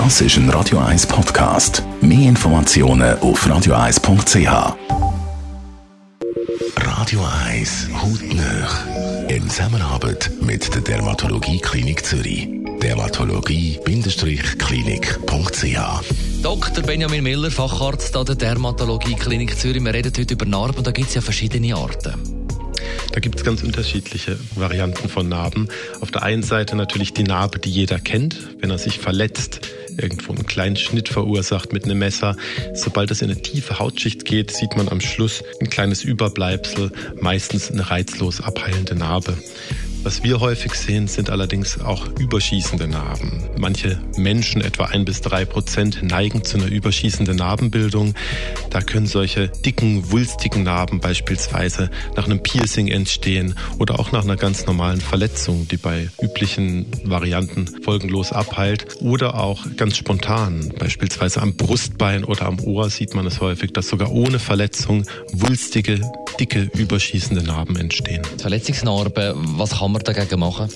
Das 0.00 0.20
ist 0.20 0.36
ein 0.36 0.48
Radio 0.50 0.78
1 0.78 1.08
Podcast. 1.08 1.82
Mehr 2.00 2.28
Informationen 2.28 3.18
auf 3.18 3.44
radio1.ch. 3.44 4.46
Radio 6.86 7.26
1 7.48 7.88
Hautnöch. 8.00 8.70
In 9.26 9.50
Zusammenarbeit 9.50 10.30
mit 10.40 10.72
der 10.72 10.82
Dermatologie 10.82 11.58
Klinik 11.58 12.04
Zürich. 12.06 12.46
Dermatologie-klinik.ch 12.80 14.20
Dr. 16.44 16.84
Benjamin 16.84 17.24
Miller, 17.24 17.50
Facharzt 17.50 18.16
an 18.16 18.24
der 18.24 18.36
Dermatologie 18.36 19.16
Klinik 19.16 19.58
Zürich. 19.58 19.82
Wir 19.82 19.94
reden 19.94 20.12
heute 20.16 20.32
über 20.32 20.46
Narben. 20.46 20.84
Da 20.84 20.92
gibt 20.92 21.08
es 21.08 21.16
ja 21.16 21.20
verschiedene 21.20 21.74
Arten. 21.74 22.14
Da 23.12 23.18
gibt 23.20 23.36
es 23.40 23.44
ganz 23.44 23.64
unterschiedliche 23.64 24.38
Varianten 24.54 25.08
von 25.08 25.28
Narben. 25.28 25.68
Auf 26.00 26.12
der 26.12 26.22
einen 26.22 26.44
Seite 26.44 26.76
natürlich 26.76 27.12
die 27.14 27.24
Narbe, 27.24 27.58
die 27.58 27.70
jeder 27.70 27.98
kennt, 27.98 28.36
wenn 28.62 28.70
er 28.70 28.78
sich 28.78 29.00
verletzt 29.00 29.60
irgendwo 29.98 30.32
einen 30.32 30.46
kleinen 30.46 30.76
Schnitt 30.76 31.08
verursacht 31.08 31.72
mit 31.72 31.84
einem 31.84 31.98
Messer. 31.98 32.36
Sobald 32.74 33.10
es 33.10 33.20
in 33.22 33.30
eine 33.30 33.40
tiefe 33.42 33.78
Hautschicht 33.78 34.24
geht, 34.24 34.50
sieht 34.50 34.76
man 34.76 34.88
am 34.88 35.00
Schluss 35.00 35.42
ein 35.60 35.68
kleines 35.68 36.04
Überbleibsel, 36.04 36.90
meistens 37.20 37.70
eine 37.70 37.90
reizlos 37.90 38.40
abheilende 38.40 38.94
Narbe. 38.94 39.36
Was 40.04 40.22
wir 40.22 40.38
häufig 40.40 40.74
sehen, 40.74 41.08
sind 41.08 41.28
allerdings 41.28 41.80
auch 41.80 42.06
überschießende 42.18 42.86
Narben. 42.86 43.42
Manche 43.58 44.00
Menschen, 44.16 44.62
etwa 44.62 44.84
ein 44.84 45.04
bis 45.04 45.20
drei 45.20 45.44
Prozent, 45.44 46.02
neigen 46.04 46.44
zu 46.44 46.56
einer 46.56 46.68
überschießenden 46.68 47.36
Narbenbildung. 47.36 48.14
Da 48.70 48.80
können 48.80 49.06
solche 49.06 49.48
dicken, 49.48 50.10
wulstigen 50.12 50.62
Narben 50.62 51.00
beispielsweise 51.00 51.90
nach 52.16 52.26
einem 52.26 52.42
Piercing 52.42 52.86
entstehen 52.88 53.56
oder 53.80 53.98
auch 53.98 54.12
nach 54.12 54.22
einer 54.22 54.36
ganz 54.36 54.66
normalen 54.66 55.00
Verletzung, 55.00 55.66
die 55.68 55.76
bei 55.76 56.08
üblichen 56.22 56.86
Varianten 57.04 57.66
folgenlos 57.82 58.32
abheilt 58.32 58.96
oder 59.00 59.40
auch 59.40 59.64
ganz 59.76 59.96
spontan, 59.96 60.72
beispielsweise 60.78 61.42
am 61.42 61.56
Brustbein 61.56 62.22
oder 62.24 62.46
am 62.46 62.60
Ohr 62.60 62.88
sieht 62.88 63.14
man 63.14 63.26
es 63.26 63.40
häufig, 63.40 63.72
dass 63.72 63.88
sogar 63.88 64.12
ohne 64.12 64.38
Verletzung 64.38 65.04
wulstige 65.32 66.00
dicke, 66.38 66.70
überschießende 66.76 67.42
Narben 67.44 67.76
entstehen. 67.76 68.22
Verletzungsnarben, 68.40 69.32
was 69.58 69.70
kann 69.78 69.92
man 69.92 70.02
dagegen 70.02 70.40
machen? 70.40 70.68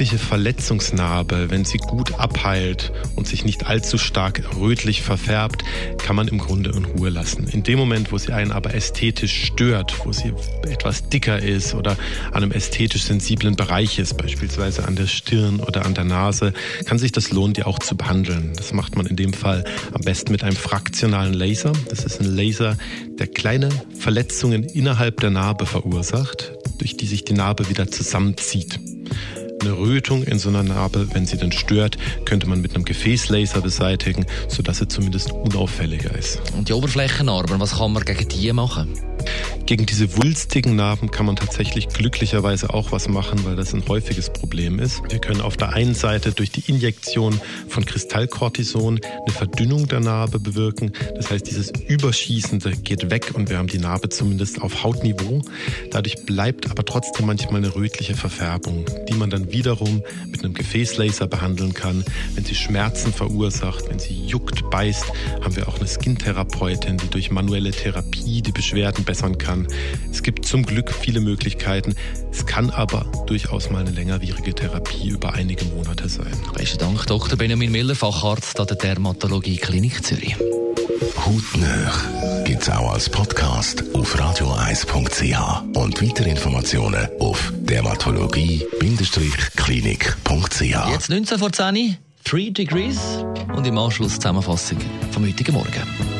mögliche 0.00 0.16
Verletzungsnarbe, 0.18 1.50
wenn 1.50 1.66
sie 1.66 1.76
gut 1.76 2.18
abheilt 2.18 2.90
und 3.16 3.26
sich 3.26 3.44
nicht 3.44 3.66
allzu 3.66 3.98
stark 3.98 4.40
rötlich 4.58 5.02
verfärbt, 5.02 5.62
kann 5.98 6.16
man 6.16 6.26
im 6.26 6.38
Grunde 6.38 6.70
in 6.74 6.86
Ruhe 6.86 7.10
lassen. 7.10 7.46
In 7.46 7.64
dem 7.64 7.78
Moment, 7.78 8.10
wo 8.10 8.16
sie 8.16 8.32
einen 8.32 8.50
aber 8.50 8.72
ästhetisch 8.74 9.44
stört, 9.44 9.92
wo 10.06 10.10
sie 10.10 10.32
etwas 10.66 11.10
dicker 11.10 11.42
ist 11.42 11.74
oder 11.74 11.98
an 12.30 12.42
einem 12.42 12.50
ästhetisch 12.52 13.02
sensiblen 13.02 13.56
Bereich 13.56 13.98
ist, 13.98 14.16
beispielsweise 14.16 14.88
an 14.88 14.96
der 14.96 15.06
Stirn 15.06 15.60
oder 15.60 15.84
an 15.84 15.92
der 15.92 16.04
Nase, 16.04 16.54
kann 16.86 16.98
sich 16.98 17.12
das 17.12 17.30
lohnen, 17.30 17.52
die 17.52 17.64
auch 17.64 17.78
zu 17.78 17.94
behandeln. 17.94 18.54
Das 18.56 18.72
macht 18.72 18.96
man 18.96 19.04
in 19.04 19.16
dem 19.16 19.34
Fall 19.34 19.64
am 19.92 20.00
besten 20.00 20.32
mit 20.32 20.42
einem 20.44 20.56
fraktionalen 20.56 21.34
Laser. 21.34 21.74
Das 21.90 22.06
ist 22.06 22.20
ein 22.22 22.34
Laser, 22.34 22.78
der 23.18 23.26
kleine 23.26 23.68
Verletzungen 23.98 24.64
innerhalb 24.64 25.20
der 25.20 25.28
Narbe 25.28 25.66
verursacht, 25.66 26.52
durch 26.78 26.96
die 26.96 27.06
sich 27.06 27.26
die 27.26 27.34
Narbe 27.34 27.68
wieder 27.68 27.90
zusammenzieht. 27.90 28.80
Eine 29.60 29.76
Rötung 29.76 30.22
in 30.22 30.38
so 30.38 30.48
einer 30.48 30.62
Narbe, 30.62 31.08
wenn 31.12 31.26
sie 31.26 31.36
dann 31.36 31.52
stört, 31.52 31.98
könnte 32.24 32.48
man 32.48 32.62
mit 32.62 32.74
einem 32.74 32.84
Gefäßlaser 32.84 33.60
beseitigen, 33.60 34.24
sodass 34.48 34.78
sie 34.78 34.88
zumindest 34.88 35.32
unauffälliger 35.32 36.16
ist. 36.16 36.40
Und 36.56 36.70
die 36.70 36.72
Oberflächennarben, 36.72 37.60
was 37.60 37.76
kann 37.76 37.92
man 37.92 38.04
gegen 38.04 38.26
die 38.28 38.52
machen? 38.54 38.88
Gegen 39.70 39.86
diese 39.86 40.16
wulstigen 40.16 40.74
Narben 40.74 41.12
kann 41.12 41.26
man 41.26 41.36
tatsächlich 41.36 41.86
glücklicherweise 41.90 42.70
auch 42.74 42.90
was 42.90 43.06
machen, 43.06 43.44
weil 43.44 43.54
das 43.54 43.72
ein 43.72 43.86
häufiges 43.86 44.28
Problem 44.30 44.80
ist. 44.80 45.00
Wir 45.10 45.20
können 45.20 45.40
auf 45.40 45.56
der 45.56 45.68
einen 45.72 45.94
Seite 45.94 46.32
durch 46.32 46.50
die 46.50 46.64
Injektion 46.68 47.40
von 47.68 47.84
Kristallkortison 47.86 48.98
eine 49.24 49.32
Verdünnung 49.32 49.86
der 49.86 50.00
Narbe 50.00 50.40
bewirken. 50.40 50.90
Das 51.14 51.30
heißt, 51.30 51.46
dieses 51.48 51.72
Überschießende 51.86 52.72
geht 52.78 53.10
weg 53.12 53.30
und 53.36 53.48
wir 53.48 53.58
haben 53.58 53.68
die 53.68 53.78
Narbe 53.78 54.08
zumindest 54.08 54.60
auf 54.60 54.82
Hautniveau. 54.82 55.40
Dadurch 55.92 56.16
bleibt 56.26 56.68
aber 56.68 56.84
trotzdem 56.84 57.26
manchmal 57.26 57.58
eine 57.58 57.72
rötliche 57.72 58.16
Verfärbung, 58.16 58.84
die 59.08 59.14
man 59.14 59.30
dann 59.30 59.52
wiederum 59.52 60.02
mit 60.26 60.42
einem 60.42 60.52
Gefäßlaser 60.54 61.28
behandeln 61.28 61.74
kann. 61.74 62.04
Wenn 62.34 62.44
sie 62.44 62.56
Schmerzen 62.56 63.12
verursacht, 63.12 63.84
wenn 63.88 64.00
sie 64.00 64.20
juckt, 64.26 64.68
beißt, 64.68 65.04
haben 65.42 65.54
wir 65.54 65.68
auch 65.68 65.78
eine 65.78 65.86
Skintherapeutin, 65.86 66.96
die 66.96 67.08
durch 67.08 67.30
manuelle 67.30 67.70
Therapie 67.70 68.42
die 68.42 68.50
Beschwerden 68.50 69.04
bessern 69.04 69.38
kann 69.38 69.59
kann. 69.66 69.76
Es 70.10 70.22
gibt 70.22 70.44
zum 70.46 70.64
Glück 70.64 70.92
viele 70.92 71.20
Möglichkeiten. 71.20 71.94
Es 72.32 72.46
kann 72.46 72.70
aber 72.70 73.04
durchaus 73.26 73.70
mal 73.70 73.80
eine 73.80 73.90
längerwierige 73.90 74.54
Therapie 74.54 75.08
über 75.08 75.34
einige 75.34 75.64
Monate 75.66 76.08
sein. 76.08 76.32
Besten 76.54 76.78
Dank, 76.78 77.06
Dr. 77.06 77.36
Benjamin 77.36 77.70
Miller, 77.72 77.94
Facharzt 77.94 78.58
an 78.60 78.66
der 78.66 78.76
Dermatologie 78.76 79.56
Klinik 79.56 80.04
Zürich. 80.04 80.36
Hautnöch 81.24 82.08
es 82.52 82.68
auch 82.68 82.92
als 82.92 83.08
Podcast 83.08 83.84
auf 83.94 84.18
radioeis.ch 84.18 85.62
und 85.76 86.02
weitere 86.02 86.28
Informationen 86.28 87.08
auf 87.18 87.50
dermatologie-klinik.ch. 87.56 89.20
Jetzt 90.60 91.08
19 91.08 91.38
vor 91.38 91.52
10 91.52 91.96
3 92.24 92.50
Degrees 92.50 92.98
und 93.56 93.66
im 93.66 93.78
Anschluss 93.78 94.12
die 94.14 94.18
Zusammenfassung 94.18 94.76
vom 95.12 95.24
heutigen 95.26 95.52
Morgen. 95.54 96.19